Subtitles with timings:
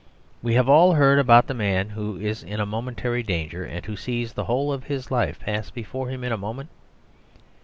[0.41, 4.33] We have all heard about the man who is in momentary danger, and who sees
[4.33, 6.69] the whole of his life pass before him in a moment.